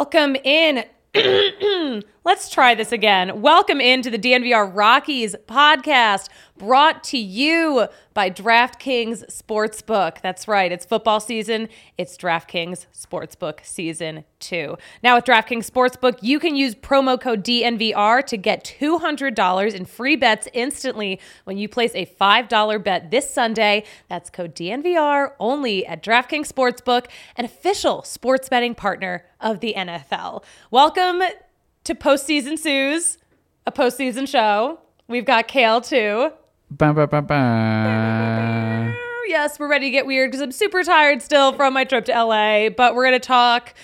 [0.00, 0.82] Welcome in.
[2.60, 3.40] Try this again.
[3.40, 6.28] Welcome into the DNVR Rockies podcast
[6.58, 10.20] brought to you by DraftKings Sportsbook.
[10.20, 11.70] That's right, it's football season.
[11.96, 14.76] It's DraftKings Sportsbook season two.
[15.02, 20.16] Now, with DraftKings Sportsbook, you can use promo code DNVR to get $200 in free
[20.16, 23.84] bets instantly when you place a $5 bet this Sunday.
[24.10, 27.06] That's code DNVR only at DraftKings Sportsbook,
[27.38, 30.44] an official sports betting partner of the NFL.
[30.70, 31.22] Welcome
[31.84, 33.18] to Postseason Sue's,
[33.66, 34.80] a postseason show.
[35.08, 36.32] We've got Kale too.
[36.70, 38.94] Ba, ba, ba.
[39.26, 42.12] Yes, we're ready to get weird because I'm super tired still from my trip to
[42.12, 43.74] LA, but we're going to talk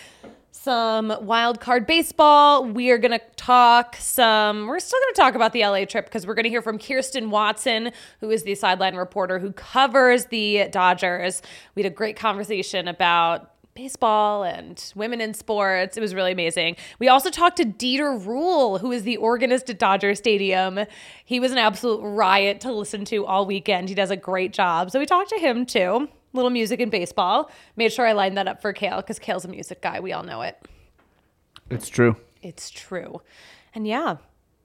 [0.50, 2.64] some wild card baseball.
[2.64, 6.06] We are going to talk some, we're still going to talk about the LA trip
[6.06, 10.26] because we're going to hear from Kirsten Watson, who is the sideline reporter who covers
[10.26, 11.42] the Dodgers.
[11.76, 15.96] We had a great conversation about baseball and women in sports.
[15.96, 16.76] It was really amazing.
[16.98, 20.80] We also talked to Dieter Ruehle, who is the organist at Dodger Stadium.
[21.24, 23.88] He was an absolute riot to listen to all weekend.
[23.88, 24.90] He does a great job.
[24.90, 26.08] So we talked to him too.
[26.32, 27.50] Little music and baseball.
[27.76, 30.00] Made sure I lined that up for Kale because Kale's a music guy.
[30.00, 30.58] We all know it.
[31.70, 32.16] It's true.
[32.42, 33.20] It's true.
[33.74, 34.16] And yeah,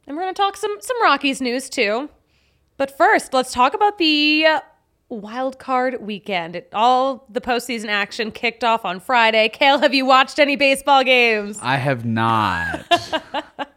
[0.07, 2.09] and we're going to talk some some Rockies news too.
[2.77, 4.45] But first, let's talk about the
[5.11, 6.55] wild card weekend.
[6.55, 9.49] It, all the postseason action kicked off on Friday.
[9.49, 11.59] Kale, have you watched any baseball games?
[11.61, 12.85] I have not.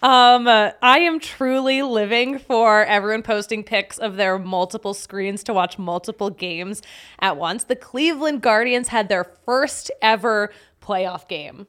[0.00, 5.52] Um, uh, I am truly living for everyone posting pics of their multiple screens to
[5.52, 6.82] watch multiple games
[7.18, 7.64] at once.
[7.64, 11.66] The Cleveland Guardians had their first ever playoff game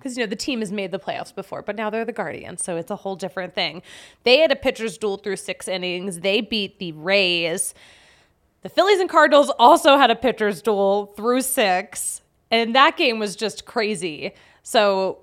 [0.00, 2.64] because you know the team has made the playoffs before, but now they're the Guardians,
[2.64, 3.82] so it's a whole different thing.
[4.24, 6.20] They had a pitcher's duel through six innings.
[6.20, 7.74] They beat the Rays.
[8.62, 13.36] The Phillies and Cardinals also had a pitcher's duel through six, and that game was
[13.36, 14.32] just crazy.
[14.62, 15.18] So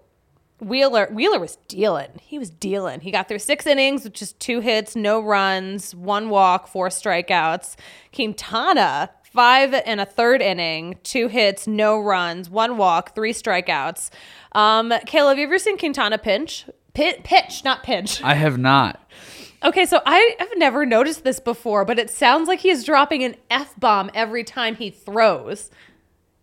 [0.60, 2.10] Wheeler Wheeler was dealing.
[2.22, 3.02] He was dealing.
[3.02, 7.76] He got through six innings with just two hits, no runs, one walk, four strikeouts.
[8.14, 14.10] Quintana five and a third inning, two hits, no runs, one walk, three strikeouts.
[14.54, 16.66] Um, Kayla, have you ever seen Quintana pinch?
[16.96, 18.24] Pit, pitch, not pinch.
[18.24, 19.00] I have not.
[19.64, 23.36] Okay, so I have never noticed this before, but it sounds like he's dropping an
[23.52, 25.70] F bomb every time he throws.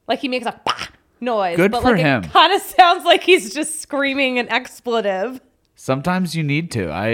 [0.06, 0.86] Like he makes a bah
[1.20, 1.56] noise.
[1.56, 2.22] Good but for like him.
[2.22, 5.40] It kind of sounds like he's just screaming an expletive.
[5.76, 6.88] Sometimes you need to.
[6.88, 7.08] I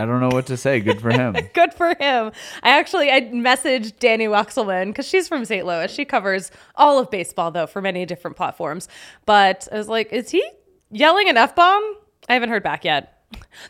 [0.00, 0.80] I don't know what to say.
[0.80, 1.34] Good for him.
[1.54, 2.30] Good for him.
[2.62, 5.66] I actually I messaged Dani Wexelman because she's from St.
[5.66, 5.90] Louis.
[5.90, 8.88] She covers all of baseball though for many different platforms.
[9.26, 10.48] But I was like, is he
[10.90, 11.82] yelling an F bomb?
[12.28, 13.10] I haven't heard back yet.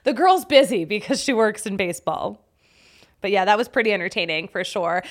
[0.05, 2.47] The girl's busy because she works in baseball.
[3.23, 5.03] But yeah, that was pretty entertaining for sure.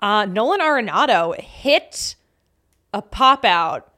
[0.00, 2.16] Uh, Nolan Arenado hit
[2.94, 3.92] a pop out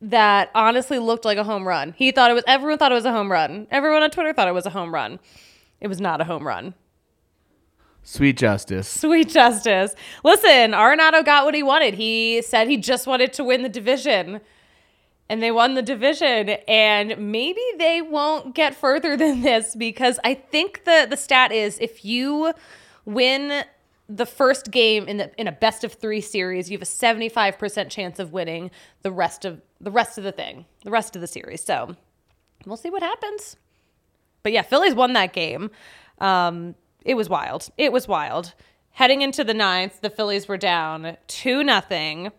[0.00, 1.94] that honestly looked like a home run.
[1.96, 3.66] He thought it was everyone thought it was a home run.
[3.70, 5.18] Everyone on Twitter thought it was a home run.
[5.80, 6.74] It was not a home run.
[8.02, 8.88] Sweet justice.
[8.88, 9.94] Sweet justice.
[10.24, 11.94] Listen, Arenado got what he wanted.
[11.94, 14.40] He said he just wanted to win the division.
[15.28, 16.50] And they won the division.
[16.66, 21.78] And maybe they won't get further than this because I think the, the stat is
[21.78, 22.52] if you
[23.04, 23.64] win
[24.16, 27.88] the first game in the in a best of three series, you have a 75%
[27.90, 28.70] chance of winning
[29.02, 31.62] the rest of the rest of the thing, the rest of the series.
[31.62, 31.96] So
[32.66, 33.56] we'll see what happens.
[34.42, 35.70] But yeah, Phillies won that game.
[36.18, 36.74] Um,
[37.04, 37.68] it was wild.
[37.78, 38.54] It was wild.
[38.92, 42.32] Heading into the ninth, the Phillies were down two nothing.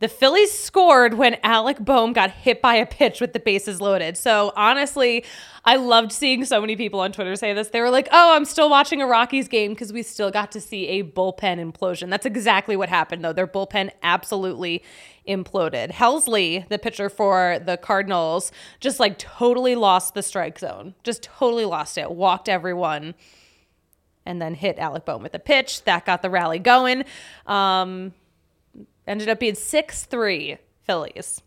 [0.00, 4.16] The Phillies scored when Alec Bohm got hit by a pitch with the bases loaded.
[4.16, 5.26] So honestly,
[5.66, 7.68] I loved seeing so many people on Twitter say this.
[7.68, 10.60] They were like, "Oh, I'm still watching a Rockies game because we still got to
[10.60, 13.34] see a bullpen implosion." That's exactly what happened, though.
[13.34, 14.82] Their bullpen absolutely
[15.28, 15.92] imploded.
[15.92, 20.94] Helsley, the pitcher for the Cardinals, just like totally lost the strike zone.
[21.04, 22.10] Just totally lost it.
[22.10, 23.14] Walked everyone
[24.24, 25.84] and then hit Alec Bohm with a pitch.
[25.84, 27.04] That got the rally going.
[27.46, 28.14] Um,
[29.10, 31.42] ended up being 6 3 Phillies.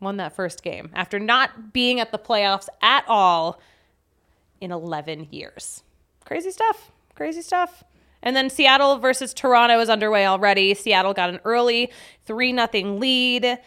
[0.00, 3.60] Won that first game after not being at the playoffs at all
[4.60, 5.82] in 11 years.
[6.24, 6.90] Crazy stuff.
[7.14, 7.84] Crazy stuff.
[8.22, 10.74] And then Seattle versus Toronto is underway already.
[10.74, 11.90] Seattle got an early
[12.26, 13.58] 3 0 lead.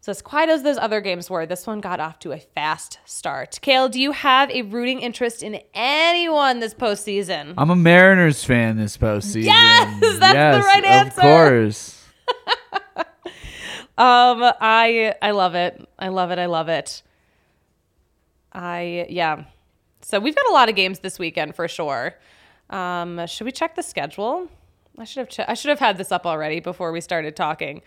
[0.00, 2.98] So as quiet as those other games were, this one got off to a fast
[3.06, 3.58] start.
[3.62, 7.54] Kale, do you have a rooting interest in anyone this postseason?
[7.56, 9.44] I'm a Mariners fan this postseason.
[9.44, 11.20] Yes, that's the right answer.
[11.20, 12.03] Of course.
[13.96, 15.88] Um, I I love it.
[15.98, 16.38] I love it.
[16.40, 17.02] I love it.
[18.52, 19.44] I yeah.
[20.00, 22.14] So we've got a lot of games this weekend for sure.
[22.70, 24.48] Um, should we check the schedule?
[24.98, 27.82] I should have che- I should have had this up already before we started talking.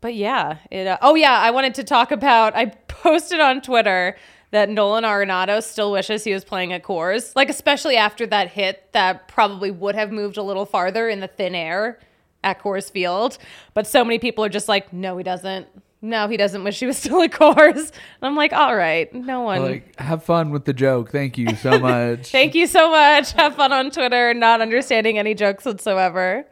[0.00, 0.86] But yeah, it.
[0.86, 2.54] Uh, oh yeah, I wanted to talk about.
[2.54, 4.16] I posted on Twitter
[4.52, 8.92] that Nolan Arenado still wishes he was playing at Coors, like especially after that hit
[8.92, 11.98] that probably would have moved a little farther in the thin air
[12.44, 13.38] at Coors Field.
[13.74, 15.66] But so many people are just like, no, he doesn't.
[16.00, 17.76] No, he doesn't wish he was still at Coors.
[17.76, 19.62] And I'm like, all right, no one.
[19.62, 21.10] Like, have fun with the joke.
[21.10, 22.30] Thank you so much.
[22.30, 23.32] Thank you so much.
[23.32, 26.46] Have fun on Twitter, not understanding any jokes whatsoever.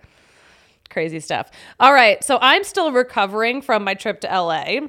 [0.90, 1.50] Crazy stuff.
[1.78, 4.80] All right, so I'm still recovering from my trip to LA,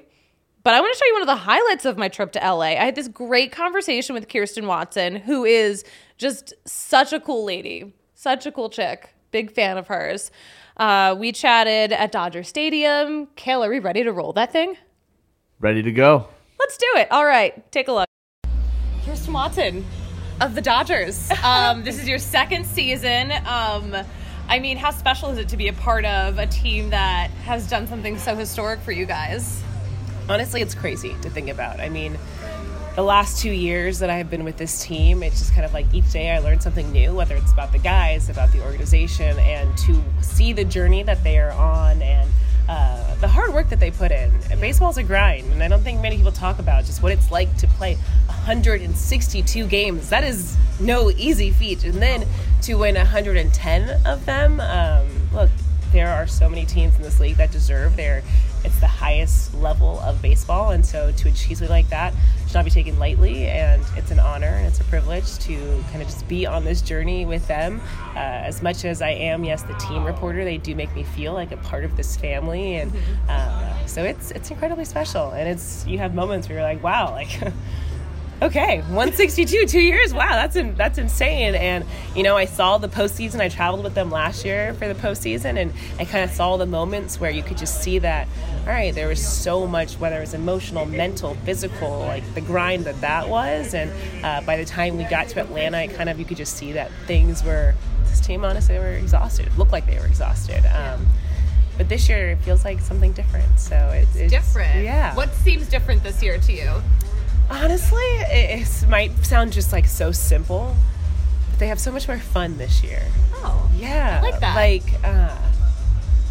[0.63, 2.71] but I want to show you one of the highlights of my trip to LA.
[2.71, 5.83] I had this great conversation with Kirsten Watson, who is
[6.17, 9.13] just such a cool lady, such a cool chick.
[9.31, 10.31] Big fan of hers.
[10.77, 13.27] Uh, we chatted at Dodger Stadium.
[13.35, 14.77] Kale, are we ready to roll that thing?
[15.59, 16.27] Ready to go.
[16.59, 17.12] Let's do it.
[17.12, 18.07] All right, take a look.
[19.03, 19.85] Kirsten Watson
[20.39, 21.29] of the Dodgers.
[21.44, 23.31] Um, this is your second season.
[23.45, 23.95] Um,
[24.47, 27.69] I mean, how special is it to be a part of a team that has
[27.69, 29.63] done something so historic for you guys?
[30.29, 31.79] honestly, it's crazy to think about.
[31.79, 32.18] I mean,
[32.97, 35.71] the last two years that I have been with this team, it's just kind of
[35.71, 39.38] like each day I learn something new, whether it's about the guys, about the organization,
[39.38, 42.27] and to see the journey that they are on and
[42.67, 44.31] uh, the hard work that they put in.
[44.59, 47.55] Baseball's a grind, and I don't think many people talk about just what it's like
[47.57, 50.09] to play 162 games.
[50.09, 51.83] That is no easy feat.
[51.83, 52.25] And then
[52.63, 55.51] to win 110 of them, um, look,
[55.91, 58.23] there are so many teams in this league that deserve their
[58.63, 62.13] it's the highest level of baseball and so to achieve something like that
[62.46, 66.01] should not be taken lightly and it's an honor and it's a privilege to kind
[66.01, 67.81] of just be on this journey with them.
[68.15, 71.34] Uh, as much as i am yes the team reporter they do make me feel
[71.34, 72.91] like a part of this family and
[73.29, 77.12] uh, so it's it's incredibly special and it's you have moments where you're like wow
[77.12, 77.39] like
[78.39, 80.13] Okay, 162, two years.
[80.13, 81.56] Wow, that's in, that's insane.
[81.56, 81.84] And
[82.15, 83.41] you know, I saw the postseason.
[83.41, 86.67] I traveled with them last year for the postseason, and I kind of saw the
[86.67, 88.27] moments where you could just see that.
[88.62, 92.86] All right, there was so much, whether it was emotional, mental, physical, like the grind
[92.86, 93.74] that that was.
[93.74, 93.91] And
[94.24, 96.74] uh, by the time we got to Atlanta, I kind of you could just see
[96.74, 97.74] that things were.
[98.03, 99.48] This team, honestly, they were exhausted.
[99.48, 100.63] It looked like they were exhausted.
[100.67, 101.08] Um,
[101.77, 103.60] but this year, it feels like something different.
[103.60, 104.84] So it, it's Different.
[104.84, 105.15] Yeah.
[105.15, 106.72] What seems different this year to you?
[107.50, 110.75] Honestly, it, it might sound just like so simple,
[111.50, 113.04] but they have so much more fun this year.
[113.36, 114.56] Oh, Yeah, I like that.
[114.56, 115.38] Like, uh,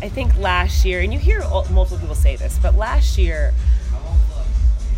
[0.02, 3.54] I think last year, and you hear multiple people say this, but last year,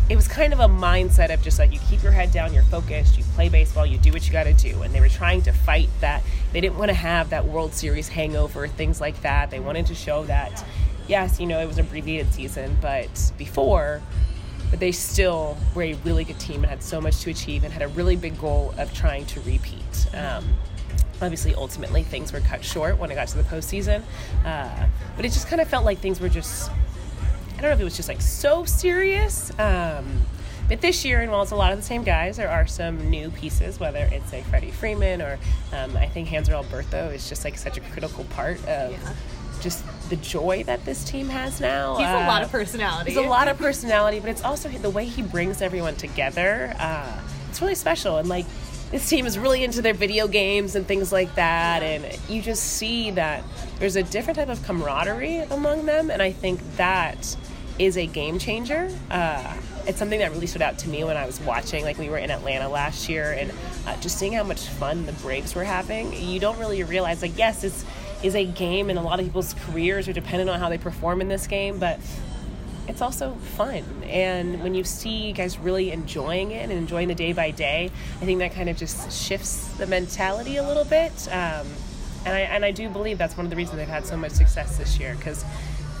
[0.09, 2.63] it was kind of a mindset of just like you keep your head down, you're
[2.63, 4.81] focused, you play baseball, you do what you got to do.
[4.81, 6.23] And they were trying to fight that.
[6.51, 9.51] They didn't want to have that World Series hangover, things like that.
[9.51, 10.65] They wanted to show that,
[11.07, 14.01] yes, you know, it was an abbreviated season, but before,
[14.69, 17.73] but they still were a really good team and had so much to achieve and
[17.73, 20.07] had a really big goal of trying to repeat.
[20.13, 20.45] Um,
[21.21, 24.03] obviously, ultimately, things were cut short when it got to the postseason,
[24.45, 26.71] uh, but it just kind of felt like things were just
[27.59, 29.51] I don't know if it was just like so serious.
[29.59, 30.21] Um,
[30.69, 33.09] but this year, and while it's a lot of the same guys, there are some
[33.09, 35.37] new pieces, whether it's like Freddie Freeman or
[35.73, 38.95] um, I think Hanser Alberto is just like such a critical part of
[39.61, 41.95] just the joy that this team has now.
[41.97, 43.11] He's a lot Uh, of personality.
[43.11, 46.73] He's a lot of personality, but it's also the way he brings everyone together.
[46.79, 48.45] Uh, it's really special, and like
[48.91, 52.63] this team is really into their video games and things like that, and you just
[52.63, 53.43] see that
[53.79, 57.35] there's a different type of camaraderie among them, and I think that
[57.77, 58.89] is a game changer.
[59.09, 59.53] Uh,
[59.87, 61.83] it's something that really stood out to me when I was watching.
[61.85, 63.51] Like we were in Atlanta last year, and
[63.87, 66.11] uh, just seeing how much fun the Braves were having.
[66.13, 67.85] You don't really realize, like, yes, this
[68.23, 71.21] is a game, and a lot of people's careers are dependent on how they perform
[71.21, 71.99] in this game, but
[72.87, 73.83] it's also fun.
[74.03, 78.25] And when you see guys really enjoying it and enjoying the day by day, I
[78.25, 81.11] think that kind of just shifts the mentality a little bit.
[81.27, 81.67] Um,
[82.25, 84.31] and I and I do believe that's one of the reasons they've had so much
[84.31, 85.43] success this year because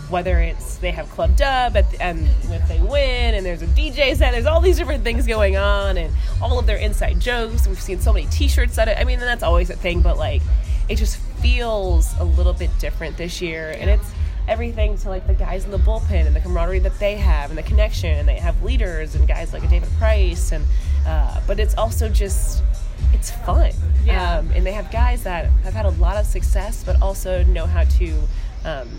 [0.09, 3.67] whether it's they have Club Dub at the, and if they win and there's a
[3.67, 7.67] DJ set, there's all these different things going on and all of their inside jokes.
[7.67, 10.41] We've seen so many T-shirts that I mean, that's always a thing, but like
[10.89, 14.09] it just feels a little bit different this year, and it's
[14.47, 17.57] everything to like the guys in the bullpen and the camaraderie that they have and
[17.57, 20.65] the connection and they have leaders and guys like a David Price and
[21.05, 22.63] uh, but it's also just
[23.13, 23.71] it's fun
[24.03, 24.39] Yeah.
[24.39, 27.67] um, and they have guys that have had a lot of success but also know
[27.67, 28.13] how to
[28.65, 28.89] um,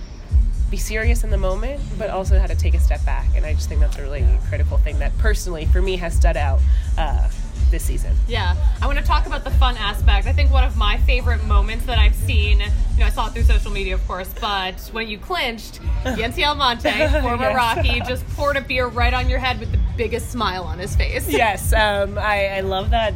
[0.70, 3.54] be serious in the moment but also how to take a step back and I
[3.54, 6.61] just think that's a really critical thing that personally for me has stood out
[6.97, 7.28] uh,
[7.71, 10.26] this season Yeah, I want to talk about the fun aspect.
[10.26, 12.67] I think one of my favorite moments that I've seen, you
[13.00, 16.90] know, I saw it through social media, of course, but when you clinched, Yency Almonte,
[17.23, 17.57] former Yes.
[17.57, 20.97] Rocky, just poured a beer right on your head with the biggest smile on his
[20.97, 21.29] face.
[21.33, 23.14] yes, um, I, I love that.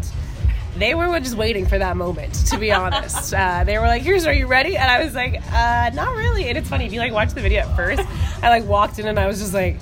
[0.76, 3.32] They were just waiting for that moment, to be honest.
[3.32, 6.48] Uh, they were like, "Here's, are you ready?" And I was like, uh, "Not really."
[6.48, 8.02] And it's funny if you like watch the video at first.
[8.42, 9.76] I like walked in and I was just like,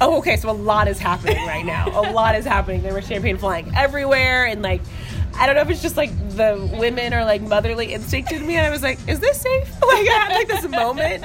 [0.00, 1.88] "Oh, okay." So a lot is happening right now.
[1.88, 2.82] A lot is happening.
[2.82, 4.80] There was champagne flying everywhere, and like,
[5.36, 8.56] I don't know if it's just like the women or like motherly instinct in me.
[8.56, 11.24] And I was like, "Is this safe?" Like I had like this moment,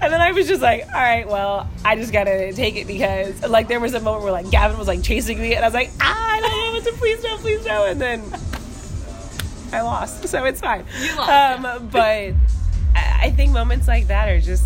[0.00, 3.42] and then I was just like, "All right, well, I just gotta take it because
[3.48, 5.74] like there was a moment where like Gavin was like chasing me, and I was
[5.74, 8.22] like, ah, I don't know what to please no, please no, and then
[9.72, 10.84] I lost, so it's fine.
[11.00, 12.34] You lost, um, but I
[12.94, 14.64] I think moments like that are just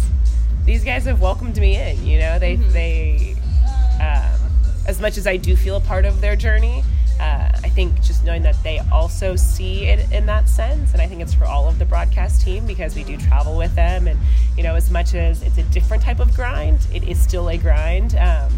[0.64, 2.06] these guys have welcomed me in.
[2.06, 3.36] You know, they they
[4.00, 4.50] um,
[4.86, 6.82] as much as I do feel a part of their journey.
[7.20, 11.06] Uh, I think just knowing that they also see it in that sense, and I
[11.06, 14.18] think it's for all of the broadcast team because we do travel with them, and
[14.56, 17.58] you know, as much as it's a different type of grind, it is still a
[17.58, 18.16] grind.
[18.16, 18.50] Um,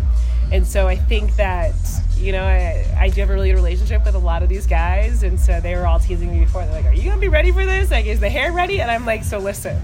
[0.52, 1.75] and so I think that,
[2.18, 4.66] you know, I, I do have a really good relationship with a lot of these
[4.66, 5.22] guys.
[5.22, 6.62] And so they were all teasing me before.
[6.64, 7.90] They're like, Are you to be ready for this?
[7.90, 8.82] Like, is the hair ready?
[8.82, 9.80] And I'm like, So listen,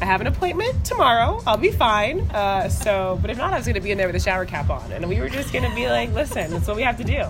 [0.00, 1.42] I have an appointment tomorrow.
[1.46, 2.20] I'll be fine.
[2.30, 4.70] Uh, so, but if not, I was to be in there with a shower cap
[4.70, 4.92] on.
[4.92, 7.26] And we were just to be like, Listen, that's what we have to do.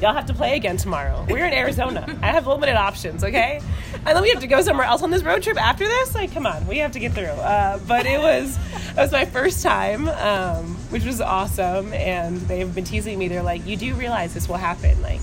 [0.00, 1.24] Y'all have to play again tomorrow.
[1.28, 2.18] We're in Arizona.
[2.22, 3.60] I have limited options, okay?
[3.92, 6.14] And then we have to go somewhere else on this road trip after this.
[6.14, 7.24] Like, come on, we have to get through.
[7.26, 8.58] Uh, but it was
[8.90, 11.92] it was my first time, um, which was awesome.
[11.92, 13.28] And they've been teasing me.
[13.28, 15.20] They're like, you do realize this will happen, like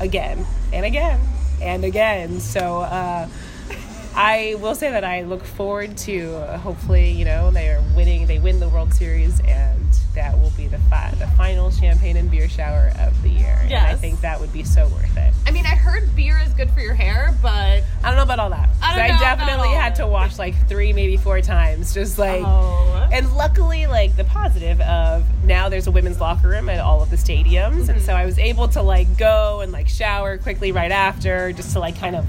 [0.00, 1.20] again and again
[1.60, 2.40] and again.
[2.40, 2.80] So.
[2.80, 3.28] Uh,
[4.14, 8.26] I will say that I look forward to uh, hopefully, you know, they are winning,
[8.26, 9.76] they win the World Series, and
[10.14, 13.58] that will be the fi- the final champagne and beer shower of the year.
[13.62, 15.32] And I think that would be so worth it.
[15.46, 18.40] I mean, I heard beer is good for your hair, but I don't know about
[18.40, 18.68] all that.
[18.82, 22.18] I don't I know about definitely had to wash like three, maybe four times, just
[22.18, 22.42] like.
[22.44, 23.08] Oh.
[23.12, 27.10] And luckily, like the positive of now there's a women's locker room at all of
[27.10, 27.90] the stadiums, Mm-hmm.
[27.90, 31.72] and so I was able to like go and like shower quickly right after, just
[31.74, 32.26] to like kind of.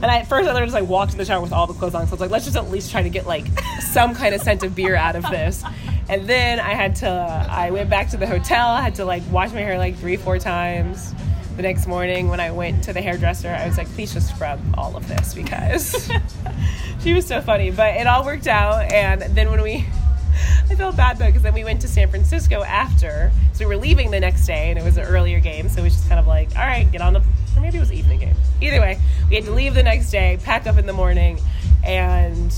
[0.00, 1.74] And I, at first, I literally just like walked in the shower with all the
[1.74, 3.46] clothes on, so I was like, let's just at least try to get like
[3.80, 5.64] some kind of scent of beer out of this.
[6.08, 8.68] And then I had to, I went back to the hotel.
[8.68, 11.12] I had to like wash my hair like three, four times.
[11.56, 14.60] The next morning, when I went to the hairdresser, I was like, please just scrub
[14.78, 16.08] all of this because
[17.00, 17.72] she was so funny.
[17.72, 18.92] But it all worked out.
[18.92, 19.84] And then when we,
[20.70, 23.80] I felt bad though because then we went to San Francisco after, so we were
[23.80, 26.20] leaving the next day, and it was an earlier game, so it was just kind
[26.20, 27.22] of like, all right, get on the,
[27.58, 28.36] or maybe it was evening game.
[28.60, 28.98] Either way,
[29.28, 31.38] we had to leave the next day, pack up in the morning,
[31.84, 32.52] and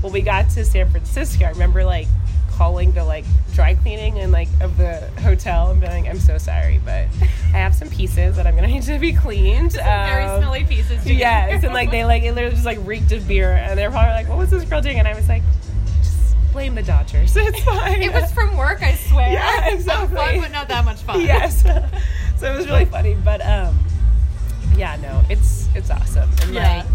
[0.00, 2.08] when we got to San Francisco, I remember like
[2.50, 6.38] calling the like dry cleaning and like of the hotel and being like, I'm so
[6.38, 7.08] sorry, but
[7.52, 9.72] I have some pieces that I'm gonna need to be cleaned.
[9.72, 11.06] very Um, smelly pieces.
[11.06, 14.12] Yes, and like they like it literally just like reeked of beer, and they're probably
[14.12, 15.42] like, "What was this girl doing?" And I was like,
[15.98, 17.36] "Just blame the Dodgers.
[17.36, 19.32] It's fine." It was from work, I swear.
[19.32, 20.16] Yeah, exactly.
[20.16, 21.20] fun, but not that much fun.
[21.22, 21.62] yes.
[21.62, 23.76] so it was really funny, but um,
[24.76, 26.76] yeah, no, it's it's awesome, and Yeah.
[26.78, 26.86] like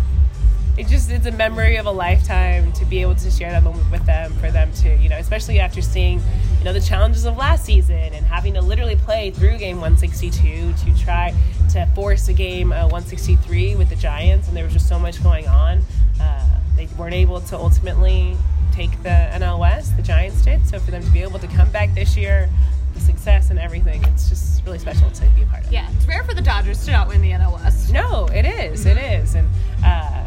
[0.77, 3.91] it just it's a memory of a lifetime to be able to share that moment
[3.91, 6.21] with them for them to you know especially after seeing
[6.59, 10.71] you know the challenges of last season and having to literally play through game 162
[10.73, 11.33] to try
[11.71, 15.21] to force a game uh, 163 with the giants and there was just so much
[15.21, 15.81] going on
[16.21, 16.45] uh,
[16.77, 18.37] they weren't able to ultimately
[18.71, 21.69] take the NL West the giants did so for them to be able to come
[21.71, 22.49] back this year
[22.93, 26.07] the success and everything it's just really special to be a part of Yeah, it's
[26.07, 27.91] rare for the Dodgers to not win the NL West.
[27.91, 28.85] no, it is.
[28.85, 29.47] It is, and
[29.85, 30.25] uh,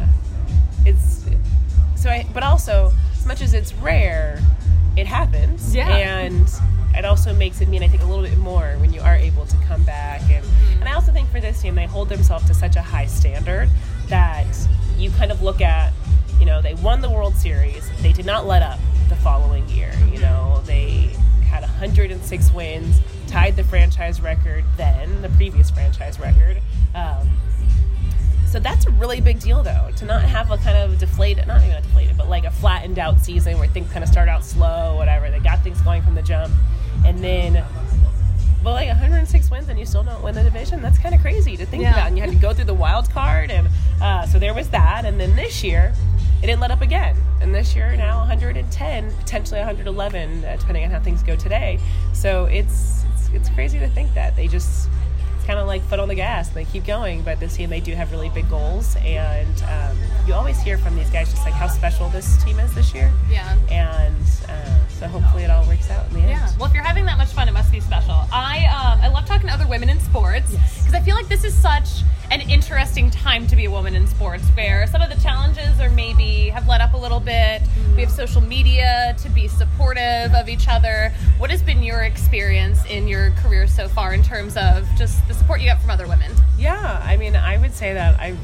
[0.86, 1.24] it's
[1.96, 2.10] so.
[2.10, 4.40] I, but also, as much as it's rare,
[4.96, 5.74] it happens.
[5.74, 5.88] Yeah.
[5.88, 6.48] and
[6.94, 9.46] it also makes it mean I think a little bit more when you are able
[9.46, 10.44] to come back, and
[10.80, 13.68] and I also think for this team they hold themselves to such a high standard
[14.08, 14.46] that
[14.98, 15.92] you kind of look at,
[16.38, 19.92] you know, they won the World Series, they did not let up the following year.
[20.12, 21.16] You know, they
[21.48, 23.00] had 106 wins,
[23.32, 26.58] tied the franchise record then, the previous franchise record.
[26.94, 27.30] Um,
[28.46, 31.62] so that's a really big deal, though, to not have a kind of deflated, not
[31.62, 34.44] even a deflated, but like a flattened out season where things kind of start out
[34.44, 35.30] slow, whatever.
[35.30, 36.52] They got things going from the jump.
[37.06, 37.64] And then,
[38.62, 41.56] but like 106 wins and you still don't win the division, that's kind of crazy
[41.56, 41.94] to think Yeah.
[41.94, 42.08] about.
[42.08, 43.50] And you had to go through the wild card.
[43.50, 43.68] And
[44.02, 45.06] uh, so there was that.
[45.06, 45.94] And then this year,
[46.42, 47.16] it didn't let up again.
[47.40, 51.78] And this year, now 110, potentially 111, uh, depending on how things go today.
[52.12, 53.01] So it's,
[53.32, 54.36] it's, crazy to think that.
[54.36, 54.88] They just,
[55.36, 56.48] it's kind of like foot on the gas.
[56.48, 59.96] and They keep going, but this team they do have really big goals, and um,
[60.26, 63.12] you always hear from these guys just like how special this team is this year.
[63.30, 63.56] Yeah.
[63.70, 64.16] And
[64.52, 66.30] uh, so hopefully it all works out in the end.
[66.30, 66.48] Yeah.
[66.58, 68.14] Well, if you're having that much fun, it must be special.
[68.32, 71.44] I um, I love talking to other women in sports because I feel like this
[71.44, 75.20] is such an interesting time to be a woman in sports, where some of the
[75.22, 77.62] challenges are maybe have let up a little bit.
[77.94, 81.12] We have social media to be supportive of each other.
[81.38, 85.34] What has been your experience in your career so far in terms of just the
[85.34, 86.30] support you get from other women?
[86.58, 88.36] Yeah, I mean, I would say that I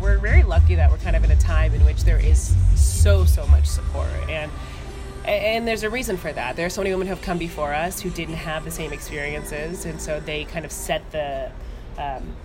[0.00, 3.24] we're very lucky that we're kind of in a time in which there is so
[3.24, 4.50] so much support and
[5.24, 6.56] and there's a reason for that.
[6.56, 8.92] There are so many women who have come before us who didn't have the same
[8.92, 11.50] experiences, and so they kind of set the.
[11.98, 12.36] Um,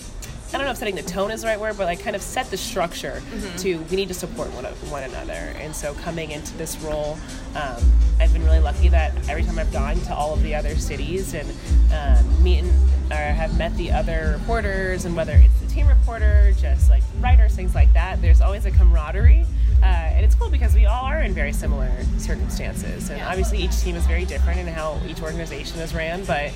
[0.51, 2.23] I don't know if setting the tone is the right word, but like kind of
[2.23, 3.21] set the structure
[3.58, 5.54] to we need to support one, one another.
[5.60, 7.19] And so coming into this role,
[7.56, 7.84] um,
[8.19, 11.36] I've been really lucky that every time I've gone to all of the other cities
[11.36, 11.47] and
[11.93, 12.73] um, meeting
[13.12, 17.56] or have met the other reporters, and whether it's the team reporter, just like writers,
[17.56, 19.45] things like that, there's always a camaraderie.
[19.82, 23.10] Uh, and it's cool because we all are in very similar circumstances.
[23.10, 26.52] And obviously, each team is very different in how each organization is ran, but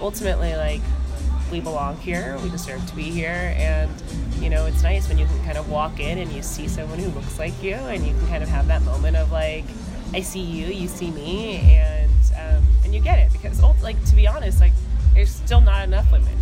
[0.00, 0.80] ultimately, like,
[1.50, 3.90] we belong here, we deserve to be here, and
[4.38, 6.98] you know, it's nice when you can kind of walk in and you see someone
[6.98, 9.64] who looks like you, and you can kind of have that moment of like,
[10.14, 14.14] I see you, you see me, and um, and you get it because, like, to
[14.14, 14.72] be honest, like,
[15.14, 16.37] there's still not enough women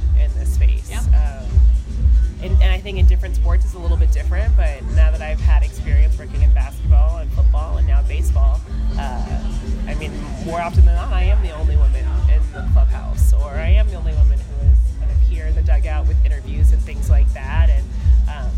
[2.42, 5.22] and, and I think in different sports it's a little bit different, but now that
[5.22, 8.61] I've had experience working in basketball and football and now baseball,
[8.99, 9.42] uh,
[9.87, 10.12] I mean,
[10.44, 13.88] more often than not, I am the only woman in the clubhouse, or I am
[13.88, 17.09] the only woman who is kind of here in the dugout with interviews and things
[17.09, 17.70] like that.
[17.70, 17.85] And
[18.29, 18.51] um,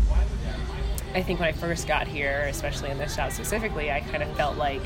[1.15, 4.35] I think when I first got here, especially in this job specifically, I kind of
[4.35, 4.81] felt like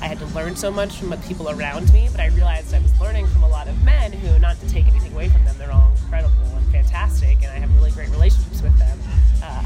[0.00, 2.80] I had to learn so much from the people around me, but I realized I
[2.80, 5.54] was learning from a lot of men who, not to take anything away from them,
[5.58, 8.98] they're all incredible fantastic, and I have really great relationships with them.
[9.42, 9.62] Uh,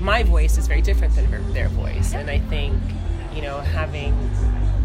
[0.00, 2.80] my voice is very different than her, their voice, and I think,
[3.34, 4.14] you know, having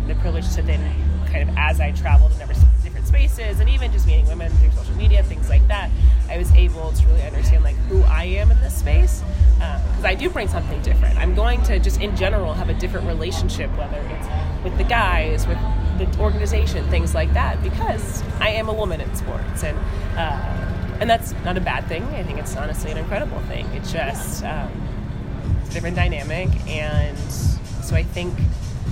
[0.07, 0.81] the privilege to then
[1.27, 4.71] kind of, as I traveled in different different spaces, and even just meeting women through
[4.71, 5.89] social media, things like that,
[6.29, 9.21] I was able to really understand like who I am in this space
[9.55, 11.17] because I do bring something different.
[11.17, 15.47] I'm going to just in general have a different relationship, whether it's with the guys,
[15.47, 15.57] with
[15.97, 19.77] the organization, things like that, because I am a woman in sports, and
[20.17, 22.03] uh, and that's not a bad thing.
[22.03, 23.65] I think it's honestly an incredible thing.
[23.73, 24.71] It's just um,
[25.61, 28.35] it's a different dynamic, and so I think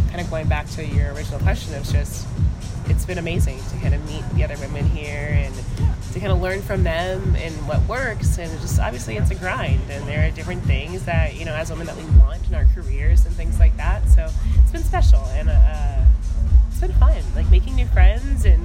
[0.10, 2.28] kind of going back to your original question, it's just
[2.88, 5.56] it's been amazing to kind of meet the other women here and
[6.12, 9.80] to kind of learn from them and what works and just obviously it's a grind
[9.90, 12.66] and there are different things that you know as women that we want in our
[12.76, 14.30] careers and things like that so
[14.62, 16.04] it's been special and uh,
[16.70, 18.62] it's been fun like making new friends and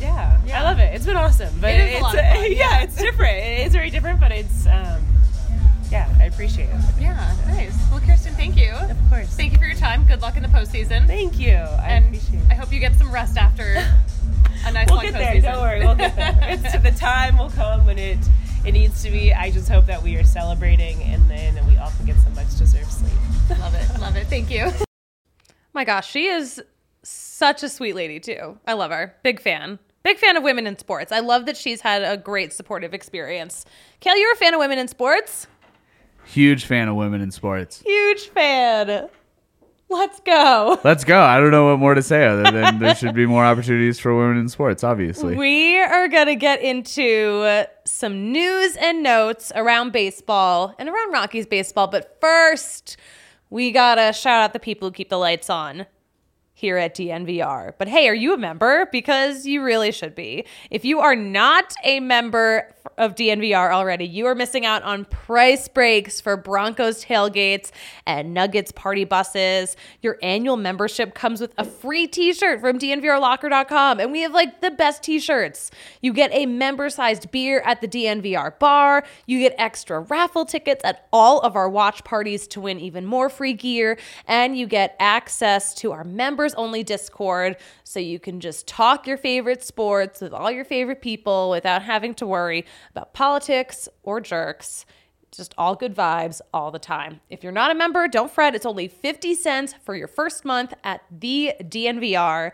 [0.00, 0.94] yeah, I love it.
[0.94, 2.48] It's been awesome, but It is a lot of fun, yeah.
[2.48, 2.80] yeah.
[2.82, 3.36] it's different.
[3.38, 5.02] It is very different, but it's um,
[5.90, 6.80] yeah, I appreciate it.
[7.00, 7.74] Yeah, nice.
[7.90, 8.72] Well, Kirsten, thank you.
[8.72, 9.28] Of course.
[9.28, 10.04] Thank you for your time.
[10.06, 11.06] Good luck in the postseason.
[11.06, 11.54] Thank you.
[11.54, 13.62] I and appreciate I hope you get some rest after
[14.66, 15.42] a nice We'll long get postseason.
[15.42, 15.52] there.
[15.52, 15.80] Don't worry.
[15.80, 16.38] We'll get there.
[16.42, 18.18] it's the time will come when it
[18.64, 19.32] it needs to be.
[19.32, 22.54] I just hope that we are celebrating and then we all can get some much
[22.58, 23.12] deserved sleep.
[23.58, 24.00] love it.
[24.00, 24.26] Love it.
[24.26, 24.70] Thank you.
[25.72, 26.62] My gosh, she is
[27.02, 28.58] such a sweet lady too.
[28.66, 29.14] I love her.
[29.22, 29.78] Big fan.
[30.02, 31.12] Big fan of women in sports.
[31.12, 33.64] I love that she's had a great supportive experience.
[34.00, 35.46] Kale, you're a fan of women in sports?
[36.24, 37.82] Huge fan of women in sports.
[37.84, 39.08] Huge fan.
[39.90, 40.78] Let's go.
[40.84, 41.20] Let's go.
[41.20, 44.14] I don't know what more to say other than there should be more opportunities for
[44.14, 45.34] women in sports, obviously.
[45.34, 51.46] We are going to get into some news and notes around baseball and around Rockies
[51.46, 51.86] baseball.
[51.86, 52.98] But first,
[53.48, 55.86] we got to shout out the people who keep the lights on
[56.58, 57.74] here at DNVR.
[57.78, 58.88] But hey, are you a member?
[58.90, 60.44] Because you really should be.
[60.72, 65.68] If you are not a member of DNVR already, you are missing out on price
[65.68, 67.70] breaks for Broncos tailgates
[68.06, 69.76] and Nuggets party buses.
[70.02, 74.00] Your annual membership comes with a free t shirt from DNVRlocker.com.
[74.00, 75.70] And we have like the best t shirts.
[76.02, 79.04] You get a member sized beer at the DNVR bar.
[79.26, 83.28] You get extra raffle tickets at all of our watch parties to win even more
[83.28, 83.96] free gear.
[84.26, 86.02] And you get access to our
[86.48, 91.02] members only Discord so you can just talk your favorite sports with all your favorite
[91.02, 94.86] people without having to worry about politics or jerks.
[95.30, 97.20] Just all good vibes all the time.
[97.28, 98.54] If you're not a member, don't fret.
[98.54, 102.52] It's only 50 cents for your first month at thednvr.com.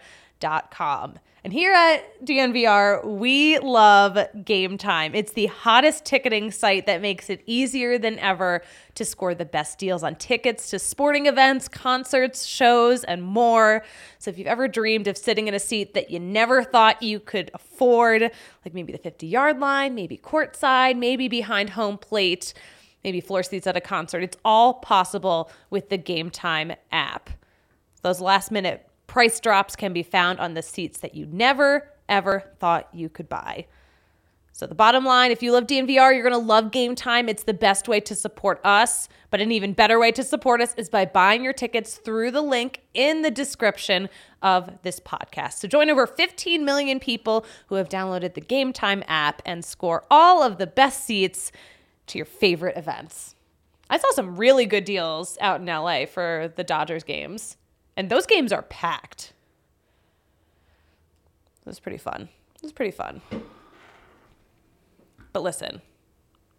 [1.45, 5.15] And here at DNVR, we love Game Time.
[5.15, 8.63] It's the hottest ticketing site that makes it easier than ever
[8.95, 13.85] to score the best deals on tickets to sporting events, concerts, shows, and more.
[14.19, 17.21] So if you've ever dreamed of sitting in a seat that you never thought you
[17.21, 18.23] could afford,
[18.65, 22.55] like maybe the 50 yard line, maybe courtside, maybe behind home plate,
[23.05, 27.29] maybe floor seats at a concert, it's all possible with the Game Time app.
[28.01, 32.51] Those last minute price drops can be found on the seats that you never, ever
[32.59, 33.65] thought you could buy.
[34.51, 37.29] So, the bottom line if you love DNVR, you're going to love Game Time.
[37.29, 39.09] It's the best way to support us.
[39.31, 42.41] But an even better way to support us is by buying your tickets through the
[42.41, 44.09] link in the description
[44.43, 45.55] of this podcast.
[45.55, 50.03] So, join over 15 million people who have downloaded the Game Time app and score
[50.11, 51.53] all of the best seats
[52.09, 53.37] to your favorite events.
[53.89, 57.59] I saw some really good deals out in LA for the Dodgers games.
[57.97, 59.33] And those games are packed.
[61.61, 62.29] It was pretty fun.
[62.57, 63.21] It was pretty fun.
[65.33, 65.81] But listen,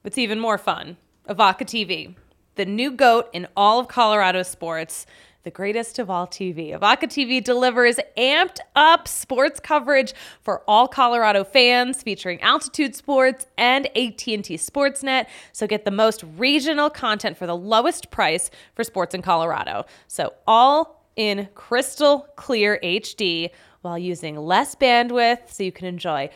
[0.04, 0.98] it's even more fun?
[1.30, 2.16] Evoca TV,
[2.56, 5.06] the new goat in all of Colorado sports,
[5.44, 6.72] the greatest of all TV.
[6.78, 13.86] Evoca TV delivers amped up sports coverage for all Colorado fans, featuring Altitude Sports and
[13.96, 15.28] AT&T Sportsnet.
[15.52, 19.86] So get the most regional content for the lowest price for sports in Colorado.
[20.08, 23.50] So all in crystal clear HD
[23.82, 26.30] while using less bandwidth so you can enjoy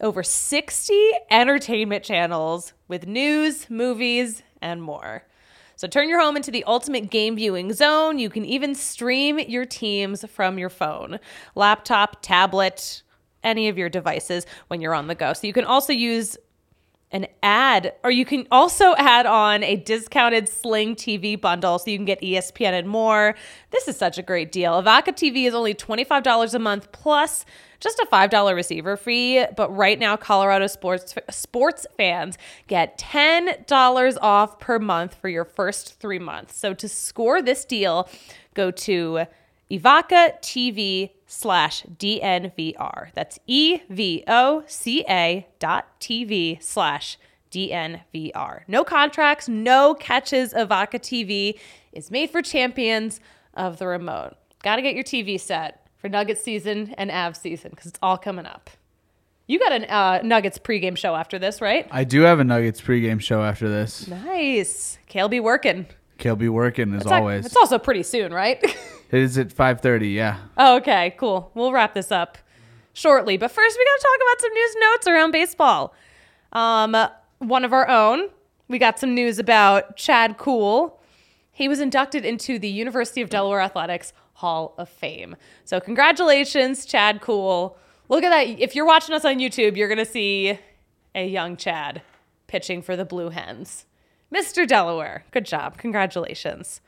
[0.00, 5.24] over 60 entertainment channels with news, movies, and more.
[5.76, 8.18] So turn your home into the ultimate game viewing zone.
[8.18, 11.18] You can even stream your teams from your phone,
[11.54, 13.02] laptop, tablet,
[13.42, 15.32] any of your devices when you're on the go.
[15.32, 16.36] So you can also use
[17.12, 21.98] an ad, or you can also add on a discounted Sling TV bundle so you
[21.98, 23.34] can get ESPN and more.
[23.70, 24.82] This is such a great deal.
[24.82, 27.44] Avaka TV is only $25 a month plus
[27.80, 34.58] just a $5 receiver fee, but right now Colorado sports sports fans get $10 off
[34.58, 36.56] per month for your first 3 months.
[36.56, 38.08] So to score this deal,
[38.54, 39.26] go to
[39.70, 43.10] Evoca TV slash DNVR.
[43.14, 47.18] That's E V O C A dot TV slash
[47.50, 48.62] DNVR.
[48.68, 50.52] No contracts, no catches.
[50.52, 51.58] Evoca TV
[51.92, 53.20] is made for champions
[53.54, 54.34] of the remote.
[54.62, 58.18] Got to get your TV set for Nuggets season and Av season because it's all
[58.18, 58.70] coming up.
[59.46, 61.86] You got a uh, Nuggets pregame show after this, right?
[61.90, 64.06] I do have a Nuggets pregame show after this.
[64.06, 64.98] Nice.
[65.08, 65.86] Kale be working.
[66.18, 67.46] Kale be working as ac- always.
[67.46, 68.62] it's also pretty soon, right?
[69.12, 70.14] it is at 5:30.
[70.14, 70.38] Yeah.
[70.56, 71.50] Oh, okay, cool.
[71.54, 72.38] We'll wrap this up
[72.92, 73.36] shortly.
[73.36, 75.94] But first, we got to talk about some news notes around baseball.
[76.52, 76.96] Um,
[77.38, 78.28] one of our own.
[78.68, 80.98] We got some news about Chad Kuhl.
[81.50, 85.36] He was inducted into the University of Delaware Athletics Hall of Fame.
[85.64, 87.76] So, congratulations, Chad Kuhl.
[88.08, 88.60] Look at that.
[88.60, 90.58] If you're watching us on YouTube, you're to see
[91.14, 92.02] a young Chad
[92.46, 93.84] pitching for the Blue Hens.
[94.34, 94.66] Mr.
[94.66, 95.76] Delaware, good job.
[95.76, 96.80] Congratulations.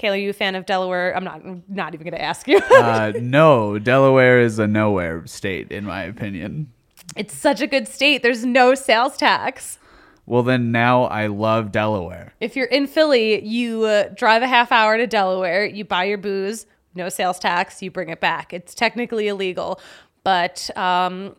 [0.00, 1.14] Kayla, are you a fan of Delaware?
[1.14, 2.58] I'm not not even going to ask you.
[2.58, 6.72] Uh, no, Delaware is a nowhere state, in my opinion.
[7.16, 8.22] it's such a good state.
[8.22, 9.78] There's no sales tax.
[10.26, 12.32] Well, then now I love Delaware.
[12.40, 16.18] If you're in Philly, you uh, drive a half hour to Delaware, you buy your
[16.18, 18.52] booze, no sales tax, you bring it back.
[18.52, 19.80] It's technically illegal.
[20.24, 21.34] But um,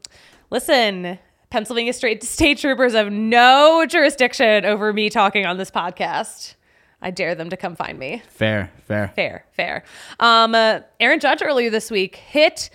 [0.50, 1.18] listen,
[1.50, 6.56] Pennsylvania state, state troopers have no jurisdiction over me talking on this podcast.
[7.02, 8.22] I dare them to come find me.
[8.30, 9.12] Fair, fair.
[9.16, 9.84] Fair, fair.
[10.20, 12.70] Um, uh, Aaron Judge earlier this week hit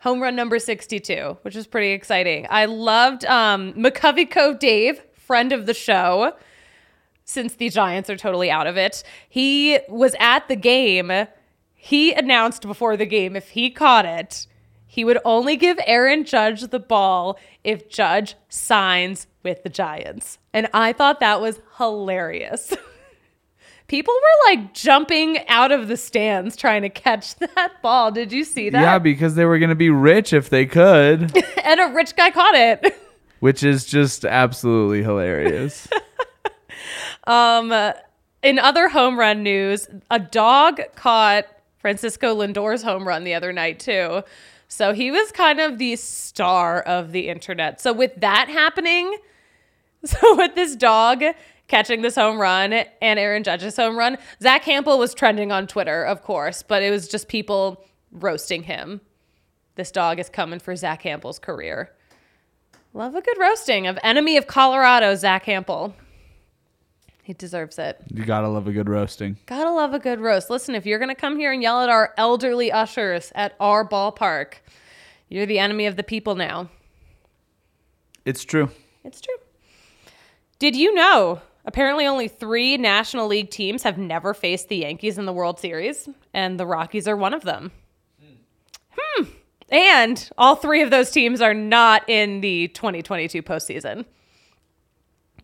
[0.00, 2.46] home run number 62, which is pretty exciting.
[2.50, 6.34] I loved um, McCovey Cove Dave, friend of the show,
[7.24, 9.04] since the Giants are totally out of it.
[9.28, 11.28] He was at the game.
[11.72, 14.46] He announced before the game if he caught it,
[14.86, 20.38] he would only give Aaron Judge the ball if Judge signs with the Giants.
[20.52, 22.74] And I thought that was hilarious.
[23.92, 28.10] People were like jumping out of the stands trying to catch that ball.
[28.10, 28.80] Did you see that?
[28.80, 32.30] Yeah, because they were going to be rich if they could, and a rich guy
[32.30, 32.98] caught it.
[33.40, 35.88] which is just absolutely hilarious.
[37.26, 37.70] Um,
[38.42, 41.44] in other home run news, a dog caught
[41.76, 44.22] Francisco Lindor's home run the other night too.
[44.68, 47.78] So he was kind of the star of the internet.
[47.78, 49.18] So with that happening,
[50.02, 51.22] so with this dog
[51.72, 56.04] catching this home run and Aaron Judge's home run, Zach Hample was trending on Twitter,
[56.04, 57.82] of course, but it was just people
[58.12, 59.00] roasting him.
[59.76, 61.90] This dog is coming for Zach Hample's career.
[62.92, 65.94] Love a good roasting of enemy of Colorado, Zach Hample.
[67.22, 67.98] He deserves it.
[68.12, 69.38] you got to love a good roasting.
[69.46, 70.50] Gotta love a good roast.
[70.50, 74.56] Listen, if you're gonna come here and yell at our elderly ushers at our ballpark,
[75.30, 76.68] you're the enemy of the people now.
[78.26, 78.68] It's true.
[79.04, 79.36] It's true.
[80.58, 81.40] Did you know?
[81.64, 86.08] Apparently, only three National League teams have never faced the Yankees in the World Series,
[86.34, 87.70] and the Rockies are one of them.
[88.96, 89.24] Hmm.
[89.68, 94.04] And all three of those teams are not in the 2022 postseason.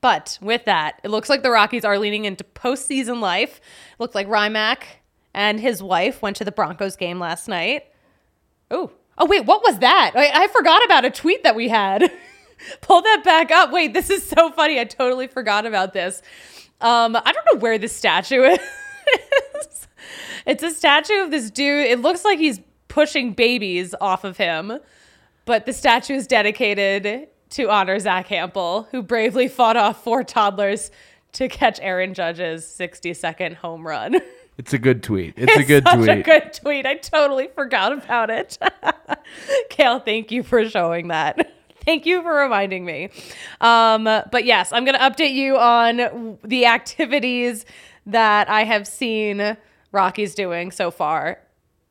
[0.00, 3.61] But with that, it looks like the Rockies are leaning into postseason life.
[3.98, 4.83] Looked like Rymack
[5.35, 7.85] and his wife went to the Broncos game last night.
[8.70, 10.12] Oh, oh wait, what was that?
[10.14, 12.11] I, I forgot about a tweet that we had.
[12.81, 13.73] Pull that back up.
[13.73, 14.79] Wait, this is so funny.
[14.81, 16.23] I totally forgot about this.
[16.81, 19.88] Um, I don't know where this statue is.
[20.47, 21.87] it's a statue of this dude.
[21.87, 24.79] It looks like he's pushing babies off of him,
[25.44, 30.90] but the statue is dedicated to honor Zach Hample, who bravely fought off four toddlers
[31.33, 34.16] to catch Aaron Judge's 60 second home run.
[34.59, 35.35] It's a good tweet.
[35.37, 36.09] It's, a good Such tweet.
[36.09, 36.85] a good tweet.
[36.85, 38.59] I totally forgot about it.
[39.71, 41.53] Kale, thank you for showing that.
[41.88, 43.09] Thank you for reminding me.
[43.62, 47.64] Um, but yes, I'm going to update you on the activities
[48.05, 49.57] that I have seen
[49.90, 51.40] Rocky's doing so far.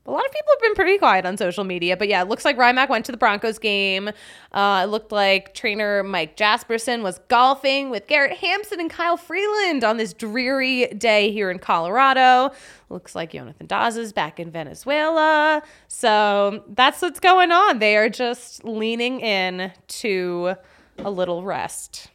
[0.08, 2.46] A lot of people have been pretty quiet on social media, but yeah, it looks
[2.46, 4.10] like Rymack went to the Broncos game.
[4.54, 9.84] Uh, it looked like trainer Mike Jasperson was golfing with Garrett Hampson and Kyle Freeland
[9.84, 12.52] on this dreary day here in Colorado.
[12.88, 15.62] Looks like Jonathan Daza is back in Venezuela.
[15.90, 17.80] So that's what's going on.
[17.80, 20.56] They are just leaning in to
[21.00, 22.12] a little rest.